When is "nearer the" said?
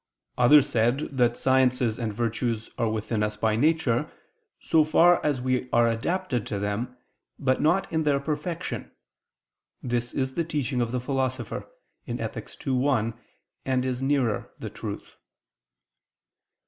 14.01-14.71